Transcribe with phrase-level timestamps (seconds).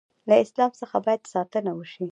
[0.29, 2.05] له اسلام څخه باید ساتنه وشي.